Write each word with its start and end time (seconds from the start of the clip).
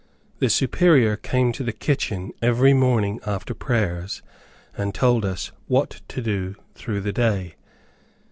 The 0.39 0.49
Superior 0.49 1.15
came 1.15 1.51
to 1.51 1.63
the 1.63 1.71
kitchen 1.71 2.31
every 2.41 2.73
morning 2.73 3.19
after 3.23 3.53
prayers 3.53 4.23
and 4.75 4.95
told 4.95 5.23
us 5.23 5.51
what 5.67 6.01
to 6.07 6.23
do 6.23 6.55
through 6.73 7.01
the 7.01 7.13
day. 7.13 7.53